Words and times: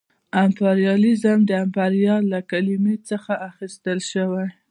امپریالیزم 0.45 1.39
د 1.49 1.51
امپریال 1.63 2.21
له 2.33 2.39
کلمې 2.51 2.95
څخه 3.09 3.33
اخیستل 3.49 3.99
شوې 4.11 4.43
ده 4.47 4.55